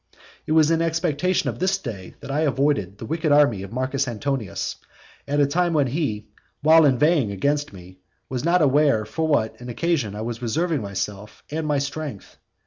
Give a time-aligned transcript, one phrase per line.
[0.47, 4.07] It was in expectation of this day that I avoided the wicked army of Marcus
[4.07, 4.77] Antonius,
[5.27, 6.25] at a time when he,
[6.61, 11.43] while inveighing against me, was not aware for what an occasion I was reserving myself
[11.51, 12.37] and my strength.